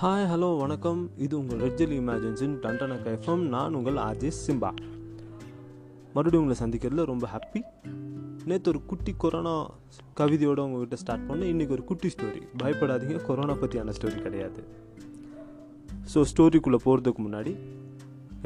Hi 0.00 0.26
hello 0.30 0.48
வணக்கம். 0.60 1.00
இது 1.24 1.34
உங்கள் 1.38 1.58
ரெட்ஜல் 1.62 1.90
இமேஜின்ஸின் 1.96 2.54
டண்டனக் 2.62 3.08
எஃப்எம் 3.12 3.42
நான் 3.54 3.74
உங்கள் 3.78 3.98
ஆர்ஜே 4.04 4.30
சிம்பா 4.36 4.70
மறுபடியும் 6.14 6.42
உங்களை 6.42 6.56
சந்திக்கிறதுல 6.60 7.04
ரொம்ப 7.10 7.26
ஹாப்பி 7.32 7.60
நேற்று 8.50 8.70
ஒரு 8.72 8.80
குட்டி 8.90 9.12
கொரோனா 9.24 9.52
கவிதையோடு 10.20 10.64
உங்ககிட்ட 10.66 10.98
ஸ்டார்ட் 11.02 11.26
பண்ணேன். 11.30 11.50
இன்றைக்கி 11.52 11.74
ஒரு 11.76 11.84
குட்டி 11.90 12.10
ஸ்டோரி 12.14 12.40
பயப்படாதீங்க 12.62 13.20
கொரோனா 13.28 13.56
பற்றியான 13.62 13.94
ஸ்டோரி 13.98 14.18
கிடையாது. 14.26 14.62
ஸோ 16.12 16.22
ஸ்டோரிக்குள்ளே 16.32 16.80
போகிறதுக்கு 16.86 17.22
முன்னாடி 17.26 17.52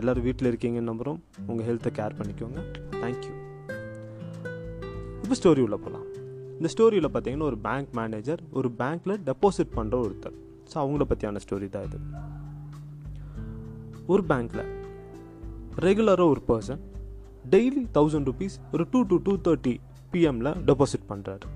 எல்லோரும் 0.02 0.26
வீட்டில் 0.28 0.50
இருக்கீங்கன்னு 0.52 0.90
நம்புகிறோம் 0.92 1.20
உங்கள் 1.50 1.66
ஹெல்த்தை 1.68 1.92
கேர் 2.00 2.16
பண்ணிக்கோங்க. 2.20 2.62
தேங்க்யூ 3.02 3.34
இப்போ 5.22 5.36
ஸ்டோரி 5.42 5.62
உள்ளே 5.66 5.78
போகலாம் 5.84 6.08
இந்த 6.58 6.70
ஸ்டோரியில் 6.74 7.12
பார்த்தீங்கன்னா 7.16 7.48
ஒரு 7.52 7.60
பேங்க் 7.68 7.92
மேனேஜர் 8.00 8.42
ஒரு 8.60 8.70
பேங்க்கில் 8.82 9.16
டெபாசிட் 9.30 9.72
பண்ணுற 9.78 9.98
ஒருத்தர். 10.06 10.36
ஸோ 10.72 10.76
அவங்கள 10.82 11.04
பற்றியான 11.10 11.40
ஸ்டோரி 11.44 11.68
தான் 11.68 11.86
இது. 11.88 11.98
ஒரு 14.06 14.22
பேங்க்கில் 14.30 14.64
ரெகுலராக 15.86 16.28
ஒரு 16.34 16.42
பர்சன் 16.48 16.80
டெய்லி 17.50 17.84
தௌசண்ட் 17.94 18.28
ருபீஸ் 18.30 18.56
ஒரு 18.72 18.86
டூ 18.90 19.02
டு 19.02 19.16
டூ 19.26 19.34
தேர்ட்டி 19.46 19.74
பிஎம்மில் 20.12 20.52
டெபாசிட் 20.68 21.06
பண்ணுறாரு 21.08 21.46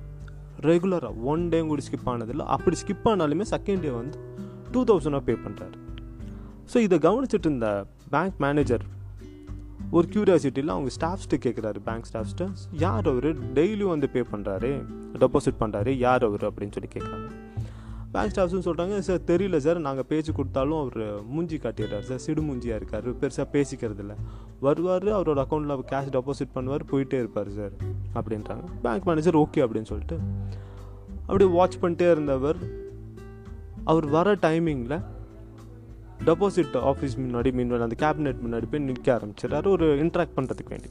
ரெகுலராக 0.61 1.25
ஒன் 1.33 1.49
டே 1.49 1.61
கூட 1.61 1.83
ஸ்கிப் 1.89 2.09
ஆனதில்லை. 2.13 2.45
அப்படி 2.47 2.77
ஸ்கிப் 2.77 3.09
ஆனாலுமே 3.09 3.45
செகண்ட் 3.55 3.81
டே 3.81 3.91
வந்து 3.91 4.19
டூ 4.73 4.81
தௌசண்டாக 4.85 5.23
பே 5.25 5.35
பண்ணுறாரு 5.45 5.77
ஸோ 6.73 6.77
இதை 6.77 6.99
கவனிச்சிட்டு 6.99 7.49
இருந்த 7.49 7.69
பேங்க் 8.11 8.39
மேனேஜர் 8.39 8.85
ஒரு 9.93 10.09
க்யூரியாசிட்டியில் 10.15 10.73
அவங்க 10.75 10.91
ஸ்டாஃப்ஸ்ட்டு 10.97 11.37
கேட்குறாரு 11.45 11.79
பேங்க் 11.85 12.09
ஸ்டாஃப்ஸ்ட்டு 12.11 12.47
யார் 12.73 13.07
அவர்? 13.09 13.29
டெய்லியும் 13.55 13.93
வந்து 13.95 14.09
பே 14.09 14.21
பண்ணுறாரு 14.33 14.71
டெபாசிட் 15.23 15.61
பண்ணுறாரு 15.61 15.91
யார் 15.99 16.25
அவர்? 16.25 16.45
அப்படின்னு 16.51 16.75
சொல்லி 16.77 16.91
கேட்குறாங்க 16.95 17.29
பேங்க் 18.13 18.33
ஸ்டாஃப்ஸும் 18.35 18.67
சொல்கிறாங்க 18.67 18.99
சார் 18.99 19.21
தெரியல 19.27 19.57
சார் 19.57 19.79
நாங்கள் 19.87 20.07
பேச்சு 20.09 20.33
கொடுத்தாலும் 20.33 20.79
அவர் 20.81 21.25
மூஞ்சி 21.25 21.57
காட்டிடுறாரு 21.57 22.07
சார் 22.11 22.19
சிடு 22.19 22.43
மூஞ்சியாக 22.43 22.79
இருக்கார். 22.81 23.09
பெருசாக 23.21 23.47
பேசிக்கிறதில்ல 23.53 24.15
வருவார் 24.61 25.07
அவரோட 25.19 25.43
அக்கௌண்ட்டில் 25.45 25.83
கேஷ் 25.93 26.13
டெபாசிட் 26.17 26.55
பண்ணுவார். 26.55 26.85
போயிட்டே 26.91 27.19
இருப்பார் 27.23 27.51
சார் 27.51 27.75
அப்படின்றாங்க. 28.15 28.65
பேங்க் 28.83 29.07
மேனேஜர் 29.07 29.37
ஓகே 29.37 29.65
அப்படின்னு 29.67 29.91
சொல்லிட்டு. 29.93 30.19
அப்படியே 31.27 31.51
வாட்ச் 31.51 31.79
பண்ணிட்டே 31.83 32.11
இருந்தவர். 32.11 32.57
அவர் 33.85 34.07
வர 34.07 34.35
டைமிங்கில் 34.35 35.03
டெபாசிட் 36.25 36.77
ஆஃபீஸ் 36.91 37.19
முன்னாடி 37.25 37.51
மீன்வேல் 37.59 37.87
அந்த 37.87 37.97
கேபினெட் 38.05 38.43
முன்னாடி 38.47 38.67
போய் 38.71 38.81
நிற்க 38.81 39.09
ஆரம்பிச்சிடறாரு. 39.17 39.67
ஒரு 39.67 39.87
இன்ட்ராக்ட் 40.05 40.37
பண்ணுறதுக்கு 40.37 40.73
வேண்டி. 40.75 40.91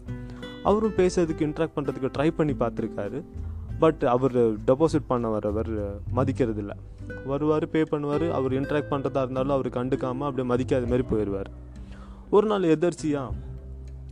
அவரும் 0.63 0.95
பேசுறதுக்கு 0.97 1.45
இன்ட்ராக்ட் 1.47 1.75
பண்ணுறதுக்கு 1.75 2.15
ட்ரை 2.17 2.29
பண்ணி 2.37 2.53
பார்த்துருக்காரு. 2.53 3.19
பட் 3.79 4.03
அவர் 4.03 4.37
டெபாசிட் 4.59 5.07
பண்ண 5.07 5.37
வரவர் 5.37 5.91
மதிக்கிறது 6.11 6.59
இல்லை 6.59 6.75
வருவார் 7.25 7.69
பே 7.69 7.81
பண்ணுவார் 7.81 8.31
அவர் 8.31 8.51
இன்ட்ராக்ட் 8.51 8.91
பண்ணுறதா 8.91 9.21
இருந்தாலும் 9.23 9.49
அவர் 9.49 9.69
கண்டுக்காமல் 9.69 10.27
அப்படியே 10.27 10.47
மதிக்காத 10.53 10.87
மாதிரி 10.87 11.03
போயிடுவார் 11.11 11.49
ஒரு 12.29 12.47
நாள் 12.47 12.63
எதர்ச்சியாக 12.63 13.33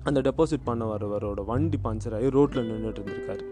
அந்த 0.03 0.21
டெபாசிட் 0.21 0.65
பண்ண 0.65 0.95
வரவரோட 0.95 1.45
வண்டி 1.45 1.79
பஞ்சர் 1.83 2.15
ஆகி 2.15 2.29
ரோட்டில் 2.29 2.69
நின்றுட்டு 2.71 3.01
இருந்திருக்காரு. 3.01 3.43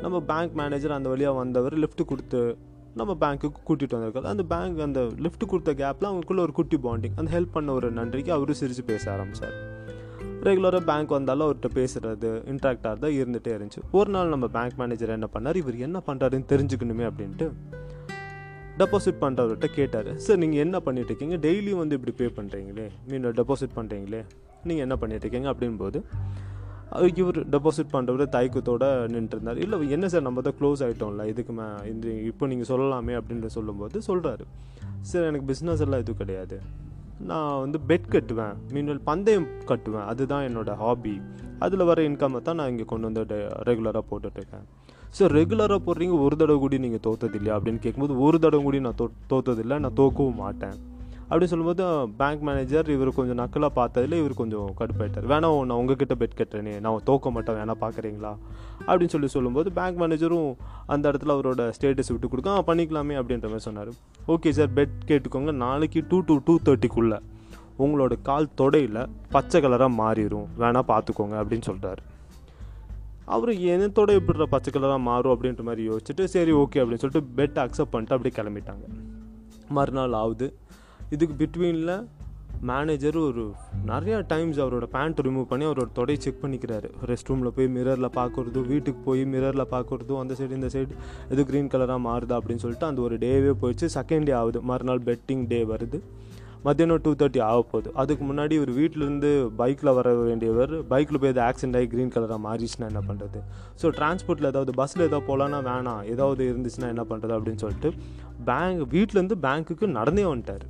நம்ம 0.00 0.20
பேங்க் 0.20 0.52
மேனேஜர் 0.52 0.90
அந்த 0.90 1.08
வழியாக 1.08 1.36
வந்தவர் 1.36 1.72
லிஃப்ட் 1.72 2.04
கொடுத்து 2.04 2.58
நம்ம 2.94 3.16
பேங்க்குக்கு 3.20 3.60
கூட்டிகிட்டு 3.68 3.96
வந்திருக்காரு. 3.96 4.22
அந்த 4.22 4.42
பேங்க் 4.42 4.80
அந்த 4.80 5.08
லிஃப்ட் 5.18 5.46
கொடுத்த 5.46 5.74
கேப்பில் 5.74 6.08
அவங்களுக்குள்ள 6.10 6.38
ஒரு 6.38 6.52
குட்டி 6.52 6.76
பாண்டிங் 6.76 7.16
அந்த 7.16 7.40
ஹெல்ப் 7.40 7.52
பண்ண 7.52 7.72
ஒரு 7.72 7.92
நன்றிக்கு 7.92 8.32
அவரும் 8.32 8.54
சிரித்து 8.54 8.82
பேச 8.82 9.12
ஆரம்பித்தார் 9.12 9.69
ரெகுலராக 10.46 10.82
பேங்க் 10.90 11.14
வந்தாலும் 11.16 11.46
அவர்கிட்ட 11.46 11.70
பேசுகிறது 11.78 12.30
இன்ட்ராக்ட் 12.52 12.86
ஆகிறதா 12.90 13.08
இருந்துகிட்டே 13.20 13.52
இருந்துச்சு. 13.56 13.82
ஒரு 13.98 14.10
நாள் 14.16 14.32
நம்ம 14.34 14.46
பேங்க் 14.56 14.78
மேனேஜர் 14.82 15.16
என்ன 15.18 15.28
பண்ணார்? 15.34 15.58
இவர் 15.62 15.78
என்ன 15.86 15.98
பண்ணுறாருன்னு 16.08 16.50
தெரிஞ்சுக்கணுமே 16.52 17.06
அப்படின்ட்டு 17.10 17.48
டெபாசிட் 18.82 19.18
பண்ணுறவர்கிட்ட 19.24 19.68
கேட்டார். 19.78 20.10
சார் 20.26 20.38
நீங்கள் 20.42 20.62
என்ன 20.64 20.76
பண்ணிட்டு 20.84 21.10
இருக்கீங்க? 21.12 21.36
டெய்லியும் 21.46 21.80
வந்து 21.82 21.96
இப்படி 21.98 22.12
பே 22.20 22.28
பண்ணுறீங்களே 22.38 22.86
மீன் 23.10 23.26
டெபாசிட் 23.40 23.74
பண்ணுறீங்களே 23.78 24.20
நீங்கள் 24.68 24.84
என்ன 24.86 24.96
பண்ணிட்டு 25.02 25.24
இருக்கீங்க? 25.26 25.48
அப்படின்போது 25.54 26.00
இவர் 27.20 27.38
டெபாசிட் 27.54 27.90
பண்ணுறவர் 27.96 28.30
தயக்கத்தோடு 28.36 28.86
நின்றுருந்தார். 29.14 29.58
இல்லை 29.64 29.76
என்ன 29.96 30.06
சார் 30.12 30.24
நம்ம 30.28 30.42
தான் 30.46 30.56
க்ளோஸ் 30.60 30.80
ஆகிட்டோம்ல 30.86 31.24
இதுக்கு 31.32 31.52
மே 31.58 31.66
இந்த 31.92 32.14
இப்போ 32.30 32.46
நீங்கள் 32.52 32.68
சொல்லலாமே 32.70 33.14
அப்படின்ற 33.18 33.50
சொல்லும்போது 33.56 34.00
சொல்கிறாரு 34.08 34.46
சார் 35.10 35.26
எனக்கு 35.28 35.48
பிஸ்னஸ் 35.52 35.82
எல்லாம் 35.86 36.02
எதுவும் 36.04 36.20
கிடையாது. 36.22 36.58
நான் 37.28 37.60
வந்து 37.62 37.78
பெட் 37.88 38.06
கட்டுவேன். 38.12 38.54
மீன்வெல் 38.74 39.02
பந்தயம் 39.08 39.48
கட்டுவேன். 39.70 40.06
அதுதான் 40.10 40.44
என்னோடய 40.48 40.76
ஹாபி 40.82 41.14
அதில் 41.64 41.88
வர 41.88 42.02
இன்கம்மை 42.08 42.40
தான் 42.46 42.58
நான் 42.60 42.70
இங்கே 42.72 42.86
கொண்டு 42.92 43.08
வந்து 43.08 43.22
ரெகுலராக 43.68 44.02
போட்டுட்ருக்கேன். 44.10 44.64
ஸோ 45.16 45.24
ரெகுலராக 45.36 45.80
போடுறீங்க 45.86 46.16
ஒரு 46.26 46.34
தடவை 46.40 46.58
கூடி 46.62 46.78
நீங்கள் 46.84 47.04
தோத்தது 47.06 47.36
இல்லையா 47.38 47.56
அப்படின்னு 47.58 47.82
கேட்கும்போது 47.84 48.14
ஒரு 48.26 48.38
தடவை 48.44 48.62
கூடி 48.66 48.80
நான் 48.86 48.98
தோ 49.00 49.06
தோத்ததில்லை. 49.32 49.78
நான் 49.84 49.98
தோக்கவும் 50.02 50.40
மாட்டேன். 50.44 50.76
அப்படின்னு 51.30 51.50
சொல்லும்போது 51.52 51.84
பேங்க் 52.20 52.42
மேனேஜர் 52.42 52.90
இவர் 52.90 53.10
கொஞ்சம் 53.18 53.38
நக்கலாக 53.40 53.70
பார்த்ததில் 53.76 54.16
இவர் 54.20 54.34
கொஞ்சம் 54.34 54.74
கடுப்பாயிட்டார். 54.78 55.26
வேணா 55.32 55.50
நான் 55.68 55.78
உங்ககிட்ட 55.80 56.14
பெட் 56.14 56.38
கட்டுறேனே 56.40 56.80
நான் 56.80 57.02
தோக்க 57.06 57.30
மாட்டேன் 57.30 57.56
வேணா 57.56 57.74
பார்க்குறீங்களா? 57.80 58.32
அப்படின்னு 58.86 59.12
சொல்லி 59.14 59.28
சொல்லும்போது 59.28 59.72
பேங்க் 59.72 60.00
மேனேஜரும் 60.00 60.54
அந்த 60.86 61.10
இடத்துல 61.10 61.34
அவரோட 61.36 61.72
ஸ்டேட்டஸ் 61.80 62.10
விட்டு 62.14 62.28
கொடுக்க 62.28 62.64
பண்ணிக்கலாமே 62.66 63.16
அப்படின்ற 63.20 63.42
மாதிரி 63.42 63.66
சொன்னார். 63.68 63.88
ஓகே 64.28 64.50
சார் 64.50 64.72
பெட் 64.74 64.96
கேட்டுக்கோங்க. 65.06 65.52
நாளைக்கு 65.52 66.02
டூ 66.08 66.20
டு 66.26 66.36
டூ 66.44 66.58
தேர்ட்டிக்குள்ளே 66.64 67.18
உங்களோட 67.78 68.14
கால் 68.22 68.54
தொடையில் 68.60 69.06
பச்சை 69.30 69.60
கலராக 69.60 69.90
மாறிடும் 70.00 70.48
வேணால் 70.58 70.88
பார்த்துக்கோங்க 70.92 71.36
அப்படின்னு 71.42 71.68
சொல்கிறாரு 71.70 72.02
அவர் 73.24 73.52
என்னத்தோட 73.72 74.10
எப்படிற 74.18 74.46
பச்சை 74.46 74.70
கலராக 74.72 75.00
மாறும்? 75.00 75.32
அப்படின்ற 75.34 75.62
மாதிரி 75.62 75.88
யோசிச்சுட்டு 75.88 76.24
சரி 76.24 76.52
ஓகே 76.52 76.80
அப்படின்னு 76.80 77.02
சொல்லிட்டு 77.02 77.22
பெட் 77.38 77.58
அக்செப்ட் 77.64 77.92
பண்ணிட்டு 77.94 78.16
அப்படியே 78.16 78.34
கிளம்பிட்டாங்க. 78.38 78.84
மறுநாள் 79.68 80.12
ஆகுது. 80.12 80.48
இதுக்கு 81.14 81.34
பிட்வீனில் 81.38 81.94
மேனேஜர் 82.68 83.16
ஒரு 83.28 83.44
நிறையா 83.90 84.16
டைம்ஸ் 84.32 84.58
அவரோட 84.62 84.86
பேண்ட் 84.94 85.20
ரிமூவ் 85.26 85.46
பண்ணி 85.50 85.64
அவரோட 85.68 85.88
தொடையை 85.98 86.18
செக் 86.24 86.42
பண்ணிக்கிறாரு. 86.42 86.88
ரெஸ்ட் 87.10 87.30
ரூமில் 87.30 87.52
போய் 87.56 87.68
மிரரில் 87.76 88.08
பார்க்குறதும் 88.18 88.66
வீட்டுக்கு 88.72 89.00
போய் 89.06 89.22
மிரரில் 89.32 89.64
பார்க்குறதும் 89.72 90.20
அந்த 90.22 90.34
சைடு 90.38 90.56
இந்த 90.58 90.68
சைடு 90.74 90.92
எது 91.34 91.44
க்ரீன் 91.50 91.70
கலராக 91.72 92.00
மாறுதா 92.08 92.36
அப்படின்னு 92.40 92.62
சொல்லிட்டு 92.64 92.86
அந்த 92.90 93.00
ஒரு 93.06 93.16
டேவே 93.24 93.54
போயிடுச்சு. 93.62 93.88
செகண்ட் 93.96 94.28
டே 94.30 94.34
ஆகுது. 94.40 94.60
மறுநாள் 94.70 95.02
பெட்டிங் 95.08 95.44
டே 95.52 95.60
வருது. 95.72 96.00
மத்தியானம் 96.66 97.02
டூ 97.06 97.12
தேர்ட்டி 97.22 97.40
ஆக 97.48 97.60
போகுது. 97.72 97.88
அதுக்கு 98.02 98.24
முன்னாடி 98.30 98.54
ஒரு 98.64 98.72
வீட்டிலேருந்து 98.80 99.30
பைக்கில் 99.60 99.92
வர 99.98 100.12
வேண்டியவர் 100.28 100.74
பைக்கில் 100.92 101.20
போய் 101.22 101.32
எதாவது 101.32 101.46
ஆக்சிடென்ட் 101.48 101.78
ஆகி 101.80 101.88
க்ரீன் 101.94 102.12
கலராக 102.16 102.40
மாறிச்சுன்னா 102.48 102.90
என்ன 102.92 103.02
பண்ணுறது 103.08 103.40
ஸோ 103.82 103.92
டிரான்ஸ்போர்ட்டில் 103.98 104.50
ஏதாவது 104.52 104.74
பஸ்ஸில் 104.80 105.06
ஏதாவது 105.08 105.28
போகலான்னா 105.30 105.62
வேணாம். 105.70 106.02
ஏதாவது 106.14 106.44
இருந்துச்சுன்னா 106.52 106.92
என்ன 106.94 107.06
பண்ணுறது 107.12 107.36
அப்படின்னு 107.38 107.62
சொல்லிட்டு 107.64 107.90
பேங்க் 108.50 108.84
வீட்டிலேருந்து 108.96 109.38
பேங்க்குக்கு 109.48 109.88
நடந்தே 109.98 110.26
வந்துட்டார். 110.32 110.66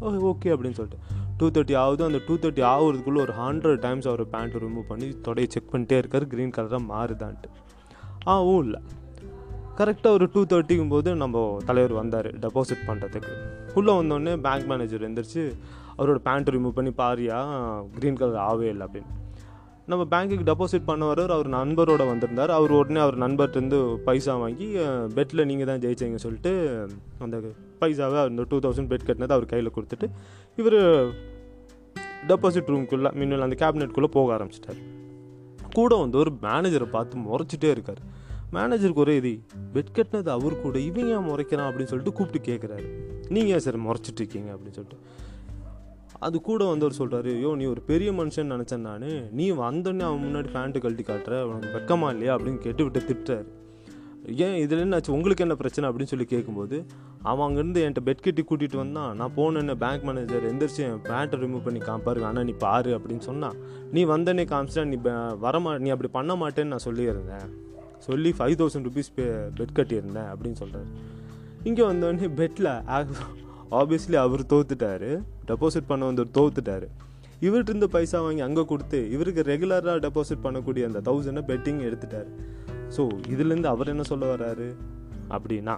ஓகே 0.00 0.44
அப்படின்னு 0.44 0.72
சொல்லிட்டு. 0.72 0.96
டூ 1.36 1.50
தேர்ட்டி 1.50 1.76
ஆகுது. 1.76 2.04
அந்த 2.04 2.20
டூ 2.26 2.34
தேர்ட்டி 2.34 2.64
ஆகுறதுக்குள்ளே 2.72 3.20
ஒரு 3.20 3.32
ஹண்ட்ரட் 3.32 3.78
டைம்ஸ் 3.78 4.08
அவர் 4.08 4.26
பேண்ட்டு 4.26 4.62
ரிமூவ் 4.62 4.88
பண்ணி 4.88 5.04
தொடையை 5.04 5.46
செக் 5.48 5.74
பண்ணிட்டே 5.74 5.96
இருக்கார். 5.96 6.26
க்ரீன் 6.26 6.52
கலராக 6.56 6.80
மாறுதான்ட்டு. 6.88 7.50
ஆ 8.26 8.42
ஓ 8.42 8.60
இல்லை. 8.60 8.80
கரெக்டாக 9.76 10.10
ஒரு 10.10 10.30
டூ 10.32 10.44
தேர்ட்டிக்கும் 10.44 10.88
போது 10.88 11.14
நம்ம 11.14 11.56
தலைவர் 11.66 11.92
வந்தார் 11.92 12.38
டெபாசிட் 12.38 12.84
பண்ணுறதுக்கு 12.86 13.30
உள்ளே 13.74 13.92
வந்தோடனே 13.92 14.40
பேங்க் 14.40 14.66
மேனேஜர் 14.66 15.10
எழுந்திரிச்சு 15.10 15.56
அவரோட 15.98 16.18
பேண்ட்டு 16.24 16.52
ரிமூவ் 16.56 16.70
பண்ணி 16.70 16.90
பாரியா 16.90 17.38
க்ரீன் 17.98 18.18
கலர் 18.18 18.36
ஆகவே 18.36 18.68
இல்லை 18.68 18.86
அப்படின்னு. 18.86 19.29
நம்ம 19.90 20.04
பேங்க்குக்கு 20.12 20.46
டெபாசிட் 20.50 20.88
பண்ண 20.88 21.04
வர 21.10 21.22
அவர் 21.36 21.48
நண்பரோட 21.56 22.02
வந்திருந்தார். 22.10 22.50
அவர் 22.58 22.72
உடனே 22.78 23.00
அவர் 23.04 23.18
நண்பர்கிட்டருந்து 23.24 23.78
பைசா 24.06 24.34
வாங்கி 24.42 24.66
பெட்டில் 25.16 25.48
நீங்கள் 25.50 25.68
தான் 25.70 25.82
ஜெயிச்சிங்க 25.84 26.20
சொல்லிட்டு 26.24 26.52
அந்த 27.26 27.38
பைசாவை 27.82 28.18
அந்த 28.28 28.44
டூ 28.50 28.58
தௌசண்ட் 28.64 28.90
பெட் 28.92 29.06
கட்டினதை 29.08 29.36
அவர் 29.38 29.52
கையில் 29.52 29.74
கொடுத்துட்டு 29.76 30.08
இவர் 30.60 30.78
டெபாசிட் 32.30 32.70
ரூம்குள்ளே 32.72 33.10
மின்னல் 33.20 33.46
அந்த 33.46 33.58
கேபினெட்குள்ளே 33.62 34.10
போக 34.16 34.34
ஆரம்பிச்சிட்டார். 34.36 34.80
கூட 35.78 35.94
வந்து 36.02 36.18
ஒரு 36.22 36.30
மேனேஜரை 36.46 36.88
பார்த்து 36.96 37.24
முறைச்சிட்டே 37.28 37.70
இருக்கார். 37.76 38.02
மேனேஜருக்கு 38.56 39.02
ஒரே 39.04 39.14
இது 39.20 39.32
பெட் 39.74 39.90
கட்டினது 39.96 40.30
அவர் 40.36 40.54
கூட 40.62 40.76
இவங்க 40.88 41.10
ஏன் 41.16 41.28
முறைக்கிறான்? 41.30 41.68
அப்படின்னு 41.68 41.90
சொல்லிட்டு 41.92 42.16
கூப்பிட்டு 42.18 42.48
கேட்குறாரு 42.50 42.86
நீங்கள் 43.34 43.54
ஏன் 43.56 43.64
சார் 43.66 43.78
முறைச்சிட்டு 43.86 44.20
இருக்கீங்க? 44.22 44.50
அப்படின்னு 44.54 44.76
சொல்லிட்டு. 44.78 44.98
அது 46.26 46.36
கூட 46.48 46.62
வந்தவர் 46.70 46.98
சொல்கிறாரு 46.98 47.30
ஐயோ 47.36 47.50
நீ 47.60 47.64
ஒரு 47.74 47.80
பெரிய 47.90 48.10
மனுஷன் 48.12 48.52
நினச்சேன் 48.54 48.84
நான். 48.88 49.06
நீ 49.38 49.46
வந்தோடனே 49.62 50.04
அவன் 50.08 50.24
முன்னாடி 50.24 50.48
பேண்ட்டு 50.56 50.82
கழட்டி 50.84 51.04
காட்டுற 51.06 51.36
உனக்கு 51.50 51.70
வெக்கமா 51.76 52.08
இல்லையா? 52.14 52.32
அப்படின்னு 52.36 52.60
கேட்டு 52.66 52.84
விட்டு 52.86 53.00
திட்டுறாரு. 53.10 53.48
ஏன் 54.46 54.56
இதில் 54.62 54.82
என்னாச்சு? 54.84 55.10
உங்களுக்கு 55.16 55.44
என்ன 55.44 55.54
பிரச்சனை? 55.60 55.86
அப்படின்னு 55.90 56.10
சொல்லி 56.12 56.26
கேட்கும்போது 56.32 56.78
அவன் 57.30 57.44
அங்கேருந்து 57.46 57.80
என்கிட்ட 57.84 58.02
பெட் 58.08 58.24
கட்டி 58.26 58.42
கூட்டிகிட்டு 58.50 58.76
வந்தான். 58.76 59.16
நான் 59.20 59.34
போனேன்னு 59.36 59.74
பேங்க் 59.84 60.04
மேனேஜர் 60.08 60.44
எந்திரிச்சு 60.50 60.82
என் 60.88 61.00
பேண்ட்டை 61.10 61.38
ரிமூவ் 61.44 61.64
பண்ணி 61.64 61.80
காப்பாரு 61.88 62.20
வேணா 62.26 62.44
நீ 62.50 62.54
பாரு 62.66 62.90
அப்படின்னு 62.98 63.24
சொன்னான். 63.30 63.56
நீ 63.92 64.02
வந்தனே 64.12 64.44
காமிச்சிட்டா 64.52 64.84
நீ 64.92 64.98
வரமா 65.46 65.72
நீ 65.84 65.90
அப்படி 65.96 66.10
பண்ண 66.18 66.34
மாட்டேன்னு 66.42 66.72
நான் 66.74 66.86
சொல்லியிருந்தேன். 66.88 67.48
சொல்லி 68.08 68.30
ஃபைவ் 68.38 68.58
தௌசண்ட் 68.60 68.86
ருபீஸ் 68.88 69.14
பே 69.14 69.24
பெட் 69.58 69.74
கட்டியிருந்தேன் 69.78 70.28
அப்படின்னு 70.34 70.60
சொல்கிறார் 70.62 70.88
இங்கே 71.68 71.82
வந்தோடனே 71.90 72.28
பெட்டில் 72.40 72.70
ஆப்வியஸ்லி 73.78 74.16
அவர் 74.26 74.50
தோத்துட்டாரு. 74.52 75.10
டெபாசிட் 75.50 75.90
பண்ண 75.90 76.04
வந்து 76.10 76.24
தோத்துட்டாரு. 76.38 76.88
இவர்கிட்ட 77.46 77.72
இருந்து 77.72 77.88
பைசா 77.94 78.18
வாங்கி 78.24 78.42
அங்கே 78.46 78.64
கொடுத்து 78.72 78.98
இவருக்கு 79.16 79.42
ரெகுலராக 79.52 79.98
டெபாசிட் 80.06 80.44
பண்ணக்கூடிய 80.46 80.88
அந்த 80.88 81.02
தௌசண்டை 81.08 81.42
பெட்டிங் 81.50 81.80
எடுத்துட்டாரு. 81.88 82.30
ஸோ 82.96 83.02
இதுலேருந்து 83.34 83.70
அவர் 83.74 83.92
என்ன 83.94 84.04
சொல்ல 84.12 84.24
வர்றாரு? 84.34 84.68
அப்படின்னா 85.36 85.74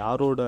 யாரோட 0.00 0.42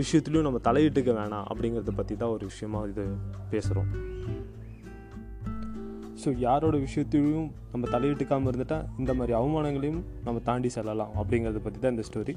விஷயத்துலையும் 0.00 0.46
நம்ம 0.46 0.60
தலையிட்டுக்க 0.66 1.10
வேணாம் 1.18 1.46
அப்படிங்கிறத 1.50 1.92
பற்றி 1.96 2.14
தான் 2.16 2.32
ஒரு 2.36 2.44
விஷயமா 2.52 2.80
இது 2.90 3.04
பேசுகிறோம் 3.52 3.90
ஸோ 6.22 6.30
யாரோட 6.38 6.76
விஷயத்தையும் 6.84 7.48
நம்ம 7.72 7.84
தலையிட்டுக்காமல் 7.94 8.50
இருந்துட்டால் 8.50 8.86
இந்த 8.98 9.12
மாதிரி 9.14 9.32
அவமானங்களையும் 9.38 10.02
நம்ம 10.26 10.40
தாண்டி 10.48 10.68
செல்லலாம் 10.76 11.12
அப்படிங்கிறத 11.20 11.60
பற்றி 11.66 11.80
தான் 11.80 11.94
இந்த 11.96 12.04
ஸ்டோரி 12.08 12.34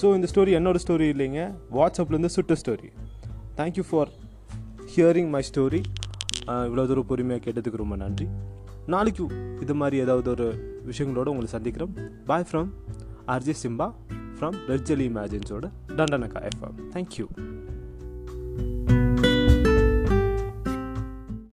ஸோ 0.00 0.14
இந்த 0.14 0.28
ஸ்டோரி 0.32 0.52
என்னோட 0.58 0.78
ஸ்டோரி 0.84 1.06
இல்லைங்க. 1.14 1.42
வாட்ஸ்அப்லேருந்து 1.78 2.32
சுட்ட 2.36 2.56
story 2.62 2.90
thank you 3.60 3.84
for 3.90 4.12
hearing 4.92 5.30
my 5.34 5.42
story 5.48 5.80
இவ்வளோ 6.68 6.84
தூரம் 6.86 7.06
பொறுமையாக 7.06 7.42
கேட்டதுக்கு 7.44 7.80
ரொம்ப 7.82 7.96
நன்றி. 7.96 8.26
நாளைக்கு 8.86 9.24
இது 9.60 9.74
மாதிரி 9.74 9.96
ஏதாவது 10.04 10.30
ஒரு 10.30 10.46
விஷயங்களோட 10.90 11.28
உங்களை 11.32 11.48
சந்திக்கிறோம். 11.52 11.94
Bye 12.24 12.46
from 12.50 12.70
RJ 13.34 13.54
Simba 13.62 13.88
from 14.36 14.56
ரெட்ஜலி 14.68 15.06
இமேஜின்ஸோட 15.10 15.66
டண்டனக்கா 15.98 16.40
எஃப்எம் 16.50 16.78
தேங்க்யூ 16.94 17.26